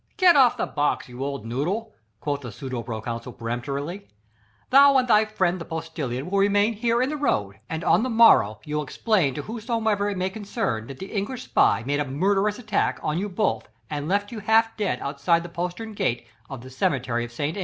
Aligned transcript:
"Get 0.17 0.35
off 0.35 0.57
the 0.57 0.65
box, 0.65 1.07
you 1.07 1.23
old 1.23 1.45
noodle," 1.45 1.93
quoth 2.21 2.41
the 2.41 2.51
pseudo 2.51 2.81
proconsul 2.81 3.33
peremptorily. 3.33 4.07
"Thou 4.71 4.97
and 4.97 5.07
thy 5.07 5.25
friend 5.25 5.61
the 5.61 5.65
postilion 5.65 6.27
will 6.31 6.39
remain 6.39 6.73
here 6.73 7.03
in 7.03 7.09
the 7.11 7.15
road, 7.17 7.59
and 7.69 7.83
on 7.83 8.01
the 8.01 8.09
morrow 8.09 8.59
you'll 8.65 8.81
explain 8.81 9.35
to 9.35 9.43
whomsoever 9.43 10.09
it 10.09 10.17
may 10.17 10.31
concern 10.31 10.87
that 10.87 10.97
the 10.97 11.11
English 11.11 11.43
spy 11.43 11.83
made 11.85 11.99
a 11.99 12.05
murderous 12.05 12.57
attack 12.57 12.99
on 13.03 13.19
you 13.19 13.29
both 13.29 13.69
and 13.91 14.07
left 14.09 14.31
you 14.31 14.39
half 14.39 14.75
dead 14.75 14.99
outside 15.01 15.43
the 15.43 15.49
postern 15.49 15.93
gate 15.93 16.25
of 16.49 16.61
the 16.61 16.71
cemetery 16.71 17.23
of 17.23 17.31
Ste. 17.31 17.57